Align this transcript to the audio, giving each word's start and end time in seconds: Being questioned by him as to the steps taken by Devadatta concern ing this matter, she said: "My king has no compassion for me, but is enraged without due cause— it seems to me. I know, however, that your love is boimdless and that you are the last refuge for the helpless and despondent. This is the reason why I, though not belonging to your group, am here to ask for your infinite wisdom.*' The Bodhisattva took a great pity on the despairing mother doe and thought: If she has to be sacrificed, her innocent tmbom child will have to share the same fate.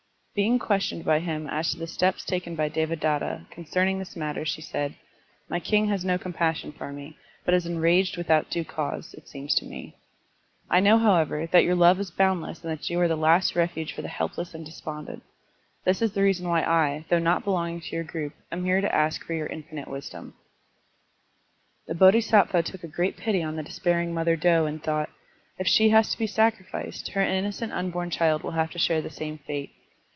Being 0.33 0.59
questioned 0.59 1.03
by 1.03 1.19
him 1.19 1.45
as 1.49 1.71
to 1.71 1.77
the 1.77 1.87
steps 1.87 2.23
taken 2.23 2.55
by 2.55 2.69
Devadatta 2.69 3.47
concern 3.51 3.89
ing 3.89 3.99
this 3.99 4.15
matter, 4.15 4.45
she 4.45 4.61
said: 4.61 4.95
"My 5.49 5.59
king 5.59 5.89
has 5.89 6.05
no 6.05 6.17
compassion 6.17 6.71
for 6.71 6.93
me, 6.93 7.17
but 7.43 7.53
is 7.53 7.65
enraged 7.65 8.15
without 8.15 8.49
due 8.49 8.63
cause— 8.63 9.13
it 9.17 9.27
seems 9.27 9.53
to 9.55 9.65
me. 9.65 9.97
I 10.69 10.79
know, 10.79 10.97
however, 10.97 11.47
that 11.47 11.65
your 11.65 11.75
love 11.75 11.99
is 11.99 12.11
boimdless 12.11 12.63
and 12.63 12.71
that 12.71 12.89
you 12.89 12.97
are 13.01 13.09
the 13.09 13.17
last 13.17 13.57
refuge 13.57 13.91
for 13.91 14.01
the 14.01 14.07
helpless 14.07 14.53
and 14.53 14.65
despondent. 14.65 15.21
This 15.83 16.01
is 16.01 16.13
the 16.13 16.23
reason 16.23 16.47
why 16.47 16.61
I, 16.61 17.03
though 17.09 17.19
not 17.19 17.43
belonging 17.43 17.81
to 17.81 17.91
your 17.97 18.05
group, 18.05 18.33
am 18.53 18.63
here 18.63 18.79
to 18.79 18.95
ask 18.95 19.25
for 19.25 19.33
your 19.33 19.47
infinite 19.47 19.89
wisdom.*' 19.89 20.33
The 21.87 21.93
Bodhisattva 21.93 22.63
took 22.63 22.85
a 22.85 22.87
great 22.87 23.17
pity 23.17 23.43
on 23.43 23.57
the 23.57 23.63
despairing 23.63 24.13
mother 24.13 24.37
doe 24.37 24.65
and 24.65 24.81
thought: 24.81 25.09
If 25.59 25.67
she 25.67 25.89
has 25.89 26.09
to 26.11 26.17
be 26.17 26.25
sacrificed, 26.25 27.09
her 27.09 27.21
innocent 27.21 27.73
tmbom 27.73 28.13
child 28.13 28.43
will 28.43 28.51
have 28.51 28.71
to 28.71 28.79
share 28.79 29.01
the 29.01 29.09
same 29.09 29.37
fate. 29.39 29.71